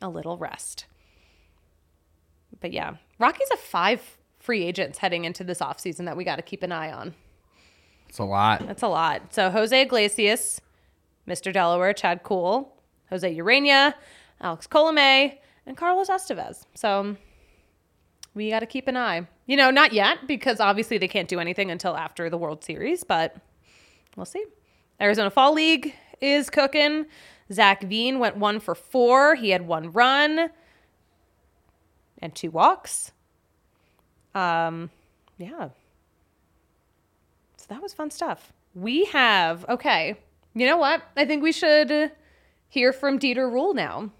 [0.00, 0.86] A little rest.
[2.60, 6.42] But yeah, Rocky's a five free agents heading into this offseason that we got to
[6.42, 7.14] keep an eye on.
[8.08, 8.64] It's a lot.
[8.64, 9.34] That's a lot.
[9.34, 10.60] So Jose Iglesias,
[11.28, 11.52] Mr.
[11.52, 12.72] Delaware, Chad Kuhl,
[13.10, 13.94] Jose Ureña,
[14.40, 16.64] Alex Colome, and Carlos Estevez.
[16.74, 17.18] So um,
[18.34, 19.26] we got to keep an eye.
[19.46, 23.02] You know, not yet because obviously they can't do anything until after the World Series,
[23.02, 23.36] but
[24.14, 24.44] we'll see.
[25.00, 27.06] Arizona Fall League is cooking.
[27.52, 29.34] Zac Veen went one for four.
[29.34, 30.50] He had one run
[32.22, 33.10] and two walks.
[34.36, 34.90] Um,
[35.38, 35.70] yeah.
[37.56, 38.52] So that was fun stuff.
[38.74, 40.16] We have, okay,
[40.54, 41.02] you know what?
[41.16, 42.12] I think we should
[42.68, 44.10] hear from Dieter Ruehle now.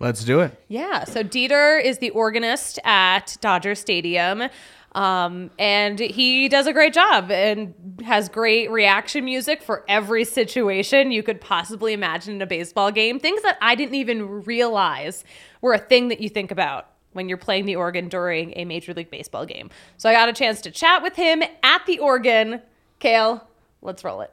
[0.00, 0.58] Let's do it.
[0.68, 1.04] Yeah.
[1.04, 4.44] So Dieter is the organist at Dodger Stadium.
[4.92, 7.74] Um, and he does a great job and
[8.06, 13.20] has great reaction music for every situation you could possibly imagine in a baseball game.
[13.20, 15.24] Things that I didn't even realize
[15.60, 18.94] were a thing that you think about when you're playing the organ during a Major
[18.94, 19.70] League Baseball game.
[19.96, 22.62] So I got a chance to chat with him at the organ.
[23.00, 23.46] Kale,
[23.82, 24.32] let's roll it.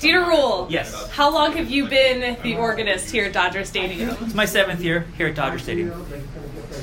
[0.00, 0.70] Dieter Ruehle.
[0.70, 1.08] Yes.
[1.10, 4.10] How long have you been the organist here at Dodger Stadium?
[4.20, 6.04] It's my seventh year here at Dodger Stadium.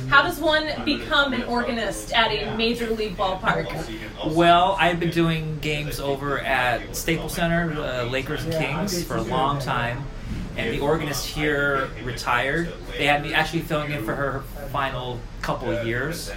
[0.08, 4.34] How does one become an organist at a major league ballpark?
[4.34, 9.22] Well, I've been doing games over at Staples Center, uh, Lakers and Kings, for a
[9.22, 10.06] long time.
[10.62, 12.72] And the organist here retired.
[12.98, 16.32] They had me actually filling in for her final couple of years.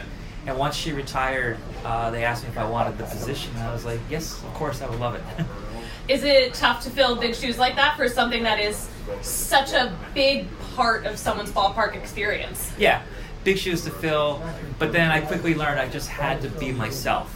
[0.47, 3.53] And once she retired, uh, they asked me if I wanted the position.
[3.57, 5.23] And I was like, yes, of course, I would love it.
[6.09, 8.91] Is it tough to fill big shoes like that for something that is
[9.23, 12.73] such a big part of someone's ballpark experience?
[12.79, 13.03] yeah,
[13.43, 14.43] big shoes to fill.
[14.79, 17.34] But then I quickly learned I just had to be myself.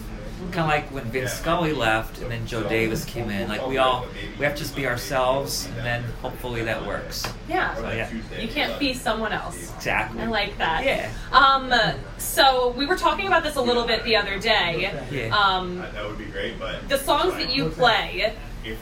[0.52, 3.48] Kind of like when Vince Scully left and then Joe Davis came in.
[3.48, 4.06] Like we all,
[4.38, 7.24] we have to just be ourselves, and then hopefully that works.
[7.48, 7.74] Yeah.
[7.74, 8.08] So yeah,
[8.40, 9.72] You can't be someone else.
[9.76, 10.22] exactly.
[10.22, 10.84] I like that.
[10.84, 11.10] Yeah.
[11.32, 11.72] Um,
[12.18, 14.92] so we were talking about this a little bit the other day.
[15.10, 15.36] Yeah.
[15.36, 18.34] Um, That would be great, but the songs that you play,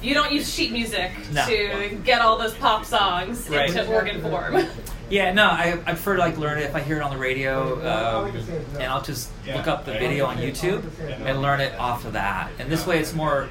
[0.02, 1.46] you don't use sheet music No.
[1.46, 3.68] to get all those pop songs Right.
[3.68, 4.66] into organ form.
[5.08, 7.16] Yeah, no, I, I prefer to like learn it if I hear it on the
[7.18, 8.36] radio, um,
[8.74, 10.82] and I'll just look up the video on YouTube
[11.24, 12.50] and learn it off of that.
[12.58, 13.48] And this way, it's more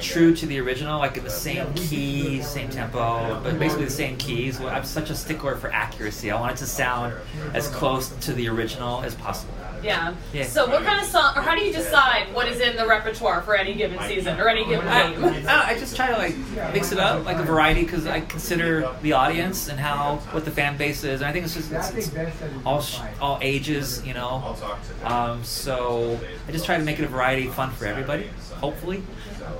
[0.00, 4.16] true to the original, like in the same key, same tempo, but basically the same
[4.18, 4.60] keys.
[4.60, 6.30] I'm such a stickler for accuracy.
[6.30, 7.14] I want it to sound
[7.54, 9.54] as close to the original as possible.
[9.82, 10.14] Yeah.
[10.32, 10.44] Yeah.
[10.44, 13.42] So, what kind of song, or how do you decide what is in the repertoire
[13.42, 15.46] for any given season or any given I, game?
[15.46, 16.36] I, I just try to like
[16.72, 20.50] mix it up, like a variety, because I consider the audience and how what the
[20.50, 21.20] fan base is.
[21.20, 22.32] And I think it's just it's, it's
[22.64, 24.56] all sh- all ages, you know.
[25.04, 28.28] Um, so I just try to make it a variety, fun for everybody.
[28.60, 29.02] Hopefully,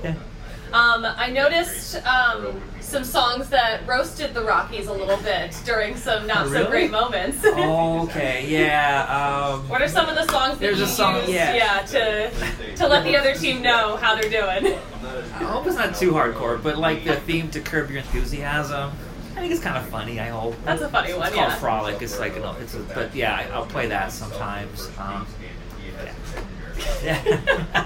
[0.03, 0.15] yeah.
[0.71, 6.25] Um, I noticed um, some songs that roasted the Rockies a little bit during some
[6.27, 6.67] not so Really?
[6.69, 7.37] great moments.
[7.45, 9.05] Okay, yeah.
[9.53, 11.79] Um, what are some of the songs that There's you a song- use, yeah.
[11.87, 14.73] to to let the other team know how they're doing?
[15.03, 18.91] I hope it's not too hardcore, but like the theme to Curb Your Enthusiasm.
[19.35, 20.19] I think it's kind of funny.
[20.19, 21.55] I hope That's a funny one, It's called yeah.
[21.55, 22.01] Frolic.
[22.01, 24.89] It's like, an, it's a, but yeah, I'll play that sometimes.
[24.99, 25.25] Um,
[27.03, 27.23] yeah.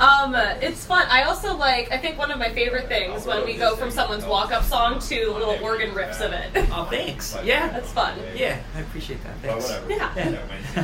[0.00, 1.06] Um, it's fun.
[1.08, 1.92] I also like.
[1.92, 5.30] I think one of my favorite things when we go from someone's walk-up song to
[5.32, 6.50] little organ riffs of it.
[6.72, 7.36] Oh, thanks.
[7.44, 8.18] Yeah, That's fun.
[8.34, 9.36] yeah, I appreciate that.
[9.38, 9.72] Thanks.
[9.88, 10.38] Yeah.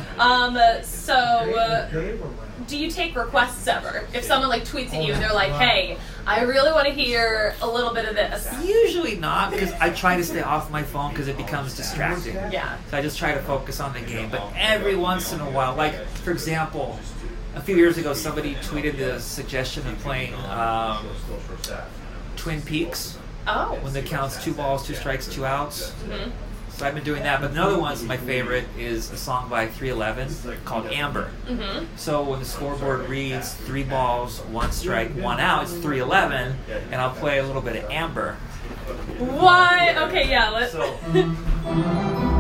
[0.18, 1.88] Um, so, uh,
[2.66, 4.06] do you take requests ever?
[4.12, 5.96] If someone like tweets at you and they're like, "Hey,
[6.28, 10.16] I really want to hear a little bit of this." Usually not, because I try
[10.16, 12.34] to stay off my phone because it becomes distracting.
[12.52, 12.76] Yeah.
[12.90, 14.28] So I just try to focus on the game.
[14.30, 16.98] But every once in a while, like for example,
[17.54, 21.06] a few years ago, somebody tweeted the suggestion of playing um,
[22.36, 23.78] Twin Peaks Oh.
[23.80, 25.92] when the counts two balls, two strikes, two outs.
[26.78, 27.40] So I've been doing that.
[27.40, 31.28] But another one's my favorite is a song by 311 called Amber.
[31.48, 31.86] Mm-hmm.
[31.96, 36.56] So when the scoreboard reads three balls, one strike, one out, it's 311,
[36.92, 38.34] and I'll play a little bit of Amber.
[39.18, 39.96] Why?
[40.06, 40.50] Okay, yeah.
[40.50, 40.70] Let's.
[40.70, 42.34] So.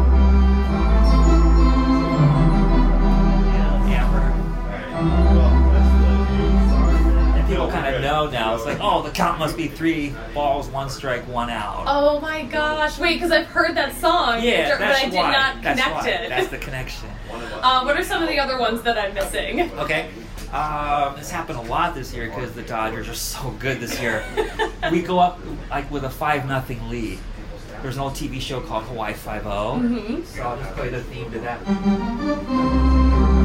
[7.58, 8.54] people kind of know now.
[8.54, 11.84] It's like, oh, the count must be three balls, one strike, one out.
[11.86, 12.98] Oh my gosh!
[12.98, 15.32] Wait, because I've heard that song, yeah, but that's I did why.
[15.32, 16.08] not that's connect why.
[16.10, 16.28] it.
[16.28, 17.08] That's the connection.
[17.30, 19.70] Uh, what are some of the other ones that I'm missing?
[19.78, 20.10] Okay.
[20.52, 24.24] Um, this happened a lot this year because the Dodgers are so good this year.
[24.90, 25.38] we go up
[25.70, 27.18] like with a five nothing lead.
[27.82, 29.78] There's an old TV show called Hawaii Five O.
[29.80, 30.24] Mm-hmm.
[30.24, 33.37] So I'll just play the theme to that.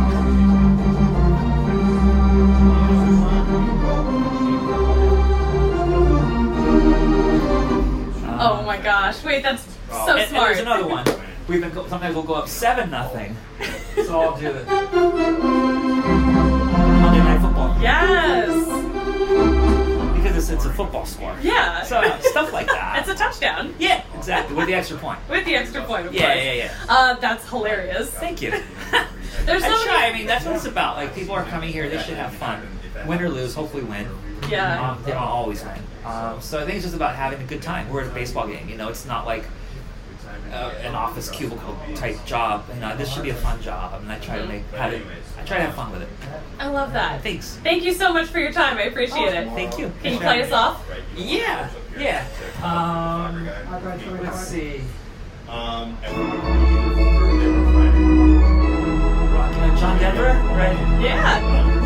[8.45, 9.23] Oh my gosh!
[9.23, 10.47] Wait, that's so and, and smart.
[10.49, 11.05] there's another one.
[11.47, 13.35] We've been go- sometimes we'll go up seven nothing.
[14.05, 14.67] So I'll do it.
[17.01, 17.77] Monday Night Football.
[17.81, 18.49] Yes.
[20.15, 21.35] Because it's, it's a football score.
[21.41, 21.83] Yeah.
[21.83, 22.99] So stuff like that.
[23.03, 24.55] It's a touchdown yeah, exactly.
[24.55, 25.19] With the extra point.
[25.29, 26.45] with the extra point, of Yeah, course.
[26.45, 26.71] yeah, yeah.
[26.87, 28.09] Uh, that's hilarious.
[28.11, 28.51] Thank you.
[29.45, 30.07] There's I so try.
[30.07, 30.97] I mean, that's what it's about.
[30.97, 32.61] Like people are coming here, they should have fun.
[33.07, 34.07] Win or lose, hopefully win.
[34.49, 34.91] Yeah.
[34.91, 35.73] Um, they don't always win.
[36.05, 37.89] Um, so I think it's just about having a good time.
[37.89, 38.67] We're at a baseball game.
[38.69, 39.45] You know, it's not like
[40.51, 42.65] uh, an office cubicle type job.
[42.73, 45.01] You know, this should be a fun job, and I try to make have it.
[45.39, 46.09] I try to have fun with it.
[46.59, 47.21] I love that.
[47.23, 47.57] Thanks.
[47.63, 48.77] Thank you so much for your time.
[48.77, 49.47] I appreciate it.
[49.49, 49.91] Thank you.
[50.01, 50.85] Can you play us off?
[51.15, 52.25] Yeah, yeah.
[52.61, 53.45] Um,
[54.21, 54.81] let's see.
[55.49, 55.97] Um,
[59.77, 61.01] John Denver, right?
[61.01, 61.82] Yeah.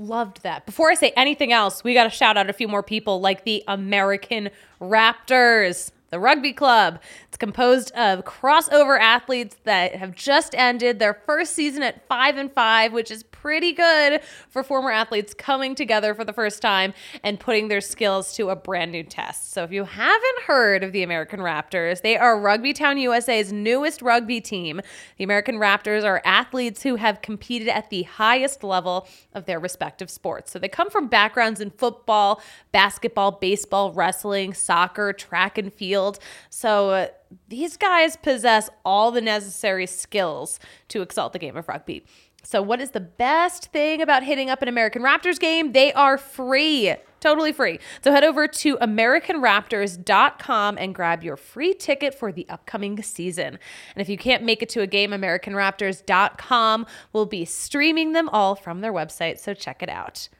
[0.00, 0.64] Loved that.
[0.64, 3.44] Before I say anything else, we got to shout out a few more people like
[3.44, 4.48] the American
[4.80, 7.00] Raptors, the rugby club.
[7.28, 12.52] It's composed of crossover athletes that have just ended their first season at 5 and
[12.52, 16.92] 5, which is pretty good for former athletes coming together for the first time
[17.22, 19.52] and putting their skills to a brand new test.
[19.52, 24.02] So if you haven't heard of the American Raptors, they are Rugby Town USA's newest
[24.02, 24.80] rugby team.
[25.16, 30.10] The American Raptors are athletes who have competed at the highest level of their respective
[30.10, 30.50] sports.
[30.50, 32.42] So they come from backgrounds in football,
[32.72, 35.99] basketball, baseball, wrestling, soccer, track and field.
[36.48, 37.06] So uh,
[37.48, 42.04] these guys possess all the necessary skills to excel the game of rugby.
[42.42, 45.72] So, what is the best thing about hitting up an American Raptors game?
[45.72, 47.78] They are free, totally free.
[48.02, 53.58] So, head over to AmericanRaptors.com and grab your free ticket for the upcoming season.
[53.94, 58.54] And if you can't make it to a game, AmericanRaptors.com will be streaming them all
[58.54, 59.38] from their website.
[59.38, 60.30] So, check it out.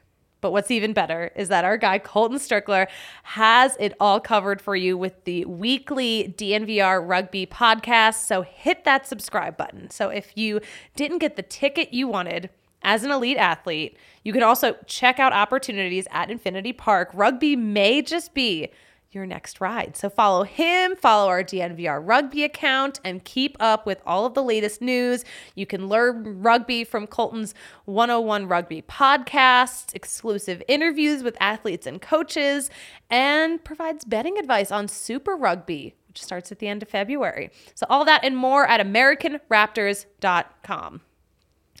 [0.41, 2.87] But what's even better is that our guy Colton Strickler
[3.23, 8.25] has it all covered for you with the weekly DNVR rugby podcast.
[8.25, 9.89] So hit that subscribe button.
[9.89, 10.59] So if you
[10.95, 12.49] didn't get the ticket you wanted,
[12.83, 17.11] as an elite athlete, you can also check out opportunities at Infinity Park.
[17.13, 18.69] Rugby may just be
[19.11, 19.97] your next ride.
[19.97, 24.43] So follow him, follow our DNVR rugby account, and keep up with all of the
[24.43, 25.25] latest news.
[25.55, 27.53] You can learn rugby from Colton's
[27.85, 32.69] 101 Rugby podcast, exclusive interviews with athletes and coaches,
[33.09, 37.51] and provides betting advice on Super Rugby, which starts at the end of February.
[37.75, 41.01] So all that and more at AmericanRaptors.com.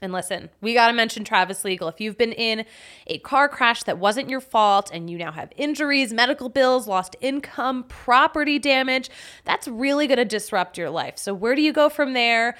[0.03, 1.87] And listen, we got to mention Travis Legal.
[1.87, 2.65] If you've been in
[3.05, 7.15] a car crash that wasn't your fault and you now have injuries, medical bills, lost
[7.21, 9.11] income, property damage,
[9.45, 11.19] that's really going to disrupt your life.
[11.19, 12.55] So, where do you go from there?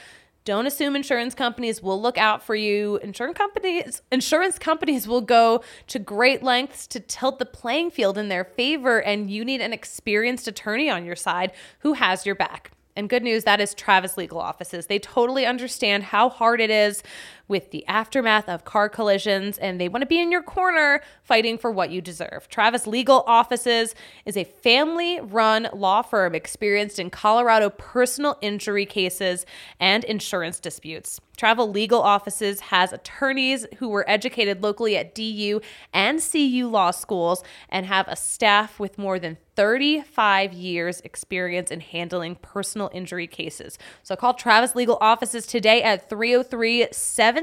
[0.45, 2.97] Don't assume insurance companies will look out for you.
[2.97, 8.27] Insurance companies insurance companies will go to great lengths to tilt the playing field in
[8.29, 12.71] their favor and you need an experienced attorney on your side who has your back.
[12.95, 14.87] And good news, that is Travis Legal Offices.
[14.87, 17.03] They totally understand how hard it is
[17.51, 21.57] with the aftermath of car collisions, and they want to be in your corner fighting
[21.57, 22.47] for what you deserve.
[22.49, 23.93] Travis Legal Offices
[24.25, 29.45] is a family run law firm experienced in Colorado personal injury cases
[29.79, 31.19] and insurance disputes.
[31.37, 35.59] Travis Legal Offices has attorneys who were educated locally at DU
[35.91, 41.79] and CU law schools and have a staff with more than 35 years experience in
[41.81, 43.77] handling personal injury cases.
[44.03, 46.87] So call Travis Legal Offices today at 303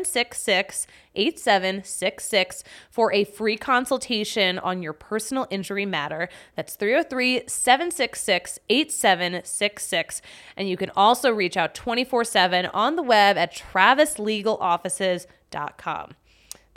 [0.04, 6.28] 766 8766 for a free consultation on your personal injury matter.
[6.54, 10.22] That's 303 766 8766.
[10.56, 16.14] And you can also reach out 24 7 on the web at travislegaloffices.com.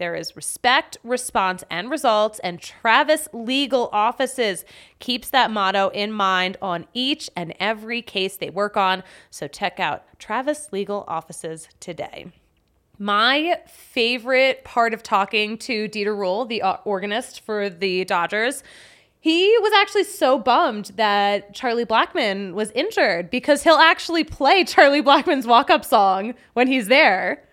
[0.01, 4.65] There is respect, response, and results, and Travis Legal Offices
[4.97, 9.03] keeps that motto in mind on each and every case they work on.
[9.29, 12.31] So check out Travis Legal Offices today.
[13.01, 18.61] My favorite part of talking to Dieter Ruehle, the uh, organist for the Dodgers,
[19.19, 25.01] he was actually so bummed that Charlie Blackmon was injured because he'll actually play Charlie
[25.01, 27.43] Blackmon's walk up song when he's there.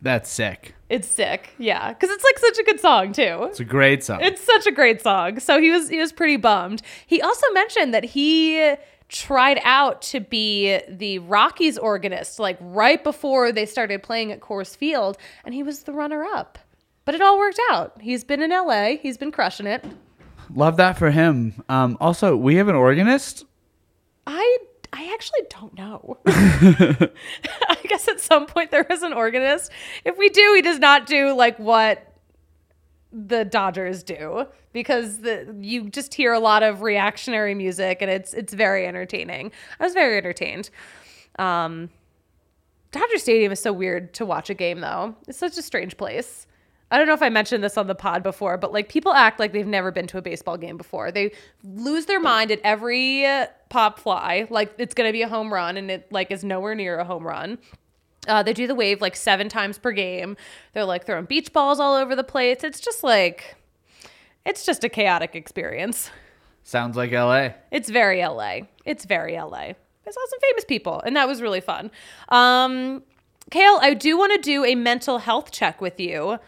[0.00, 0.74] That's sick.
[0.88, 3.48] It's sick, yeah, because it's like such a good song too.
[3.50, 4.20] It's a great song.
[4.22, 5.38] It's such a great song.
[5.38, 6.80] So he was he was pretty bummed.
[7.06, 8.74] He also mentioned that he
[9.08, 14.76] tried out to be the Rockies organist like right before they started playing at Coors
[14.76, 16.58] Field, and he was the runner up.
[17.04, 18.00] But it all worked out.
[18.00, 18.96] He's been in LA.
[18.96, 19.84] He's been crushing it.
[20.52, 21.62] Love that for him.
[21.68, 23.44] Um, also, we have an organist.
[24.26, 24.58] I
[24.92, 26.18] I actually don't know.
[26.26, 29.70] I guess at some point there is an organist.
[30.04, 32.05] If we do, he does not do like what
[33.12, 38.34] the Dodgers do because the you just hear a lot of reactionary music and it's
[38.34, 39.52] it's very entertaining.
[39.80, 40.70] I was very entertained.
[41.38, 41.90] Um
[42.92, 45.14] Dodger Stadium is so weird to watch a game though.
[45.28, 46.46] It's such a strange place.
[46.90, 49.40] I don't know if I mentioned this on the pod before, but like people act
[49.40, 51.10] like they've never been to a baseball game before.
[51.10, 51.32] They
[51.64, 53.26] lose their mind at every
[53.70, 56.74] pop fly, like it's going to be a home run and it like is nowhere
[56.76, 57.58] near a home run.
[58.26, 60.36] Uh, they do the wave like seven times per game.
[60.72, 62.64] They're like throwing beach balls all over the place.
[62.64, 63.56] It's just like,
[64.44, 66.10] it's just a chaotic experience.
[66.62, 67.50] Sounds like LA.
[67.70, 68.60] It's very LA.
[68.84, 69.74] It's very LA.
[70.08, 71.90] I saw some famous people, and that was really fun.
[72.28, 73.02] Um,
[73.50, 76.38] Kale, I do want to do a mental health check with you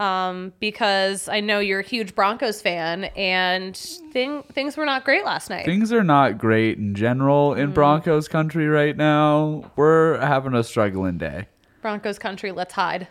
[0.00, 5.24] um, because I know you're a huge Broncos fan, and thing, things were not great
[5.24, 5.66] last night.
[5.66, 9.70] Things are not great in general in Broncos country right now.
[9.76, 11.48] We're having a struggling day.
[11.82, 13.08] Broncos country, let's hide.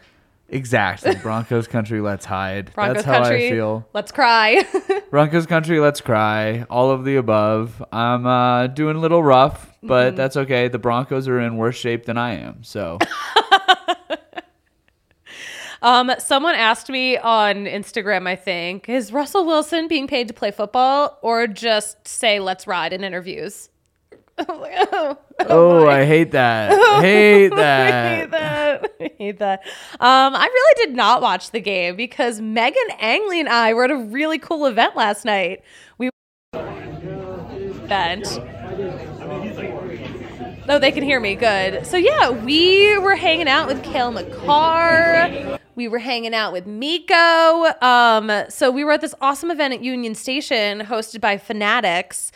[0.49, 1.13] Exactly.
[1.21, 2.73] Broncos country, let's hide.
[2.73, 3.87] Broncos That's how country, I feel.
[3.93, 4.65] let's cry.
[5.11, 6.65] Broncos country, let's cry.
[6.71, 7.83] All of the above.
[7.91, 10.67] I'm uh, doing a little rough, but that's okay.
[10.67, 12.63] The Broncos are in worse shape than I am.
[12.63, 12.97] So
[15.81, 20.51] Um, someone asked me on Instagram, I think, is Russell Wilson being paid to play
[20.51, 23.69] football or just say let's ride in interviews?
[24.47, 26.71] Oh, Oh, I hate that.
[26.97, 28.19] I hate I that.
[28.19, 28.91] hate that.
[29.01, 29.59] I hate that.
[29.99, 33.91] Um, I really did not watch the game because Megan Angley and I were at
[33.91, 35.61] a really cool event last night.
[35.97, 36.09] We
[36.53, 38.39] event.
[40.71, 41.33] Oh, they can hear me.
[41.33, 41.83] Good.
[41.87, 45.57] So yeah, we were hanging out with Cale Makar.
[45.73, 47.73] We were hanging out with Mikko.
[47.81, 52.31] Um, so we were at this awesome event at Union Station hosted by Fanatics,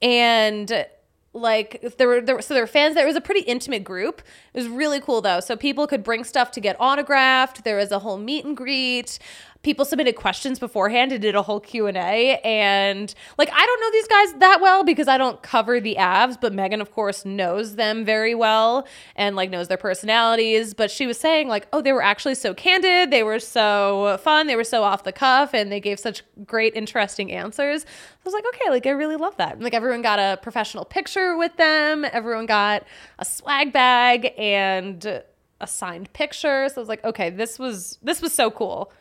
[0.00, 0.86] and
[1.34, 3.04] like there were there were, so there were fans there.
[3.04, 4.22] It was a pretty intimate group.
[4.54, 5.40] It was really cool though.
[5.40, 7.64] So people could bring stuff to get autographed.
[7.64, 9.18] There was a whole meet and greet.
[9.64, 14.08] People submitted questions beforehand and did a whole q&a and like i don't know these
[14.08, 18.04] guys that well because i don't cover the avs but megan of course knows them
[18.04, 18.86] very well
[19.16, 20.74] and like knows their personalities.
[20.74, 23.10] But she was saying like oh they were actually so candid.
[23.10, 24.46] They were so fun.
[24.46, 27.84] They were so off the cuff and they gave such great interesting answers.
[27.84, 29.60] I was like okay like i really love that.
[29.60, 32.04] Like everyone got a professional picture with them.
[32.04, 32.84] Everyone got
[33.18, 35.22] a swag bag and
[35.60, 36.68] a signed picture.
[36.68, 38.92] So i was like okay this was this was so cool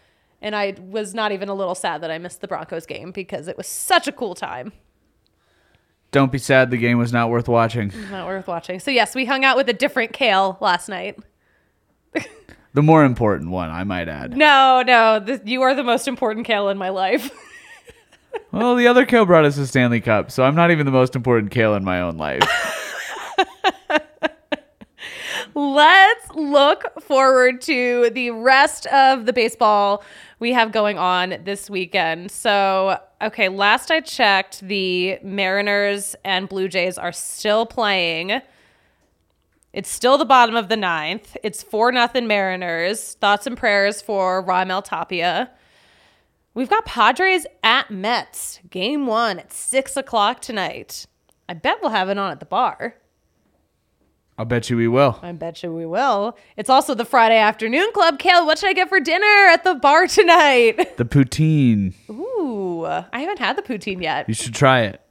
[0.44, 3.48] and I was not even a little sad that I missed the Broncos game because
[3.48, 4.74] it was such a cool time.
[6.12, 6.70] Don't be sad.
[6.70, 7.92] The game was not worth watching.
[8.12, 8.80] Not worth watching.
[8.80, 11.18] So yes, we hung out with a different Kale last night.
[12.76, 14.36] The more important one, I might add.
[14.36, 17.32] No, no, you are the most important Kale in my life.
[18.52, 21.16] Well, the other Kale brought us a Stanley Cup, so I'm not even the most
[21.16, 22.44] important Kale in my own life.
[25.56, 30.04] Let's look forward to the rest of the baseball
[30.40, 32.32] we have going on this weekend.
[32.32, 38.42] So, okay, last I checked, the Mariners and Blue Jays are still playing.
[39.74, 41.38] It's still the bottom of the ninth.
[41.44, 43.14] It's 4 nothing Mariners.
[43.16, 45.52] Thoughts and prayers for Raimel Tapia.
[46.56, 51.08] We've got Padres at Mets, game one at 6 o'clock tonight.
[51.50, 52.96] I bet we'll have it on at the bar.
[54.38, 55.20] I'll bet you we will.
[55.22, 56.36] I bet you we will.
[56.58, 58.18] It's also the Friday afternoon club.
[58.18, 60.98] Kale, what should I get for dinner at the bar tonight?
[60.98, 61.94] The poutine.
[62.10, 64.28] Ooh, I haven't had the poutine yet.
[64.28, 65.02] You should try it.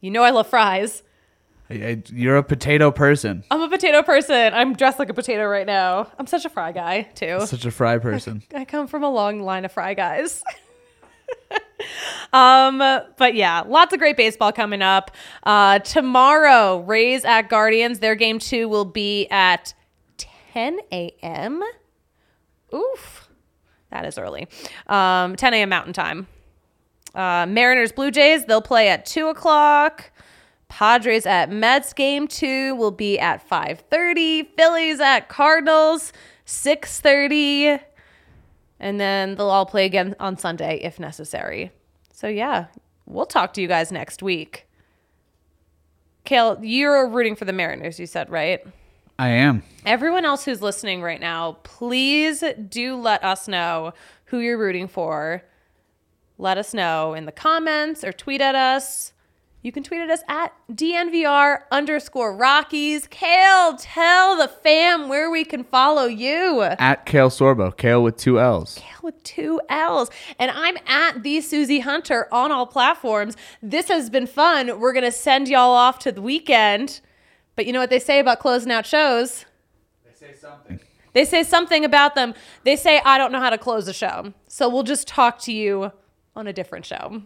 [0.00, 1.02] You know I love fries.
[1.70, 3.42] I- I- You're a potato person.
[3.50, 4.52] I'm a potato person.
[4.54, 6.12] I'm dressed like a potato right now.
[6.18, 7.40] I'm such a fry guy, too.
[7.46, 8.42] Such a fry person.
[8.54, 10.42] I come from a long line of fry guys.
[12.32, 15.10] um, but yeah, lots of great baseball coming up.
[15.42, 17.98] Uh, tomorrow, Rays at Guardians.
[18.00, 19.74] Their game two will be at
[20.52, 21.62] 10 a.m.
[22.74, 23.28] Oof,
[23.90, 24.48] that is early.
[24.86, 25.68] Um, 10 a.m.
[25.68, 26.26] Mountain Time.
[27.14, 28.44] Uh, Mariners Blue Jays.
[28.44, 30.10] They'll play at two o'clock.
[30.68, 34.48] Padres at Mets game two will be at 5:30.
[34.56, 36.12] Phillies at Cardinals
[36.46, 37.80] 6:30
[38.80, 41.70] and then they'll all play again on Sunday if necessary.
[42.12, 42.66] So yeah,
[43.06, 44.66] we'll talk to you guys next week.
[46.24, 48.64] Kale, you're rooting for the Mariners, you said, right?
[49.18, 49.62] I am.
[49.86, 53.92] Everyone else who's listening right now, please do let us know
[54.26, 55.44] who you're rooting for.
[56.38, 59.12] Let us know in the comments or tweet at us.
[59.64, 63.06] You can tweet at us at DNVR underscore Rockies.
[63.06, 66.60] Kale, tell the fam where we can follow you.
[66.60, 67.74] At Kale Sorbo.
[67.74, 68.74] Kale with two L's.
[68.74, 70.10] Kale with two L's.
[70.38, 73.38] And I'm at the Susie Hunter on all platforms.
[73.62, 74.80] This has been fun.
[74.80, 77.00] We're gonna send y'all off to the weekend.
[77.56, 79.46] But you know what they say about closing out shows?
[80.04, 80.78] They say something.
[81.14, 82.34] They say something about them.
[82.64, 84.34] They say I don't know how to close a show.
[84.46, 85.90] So we'll just talk to you
[86.36, 87.22] on a different show.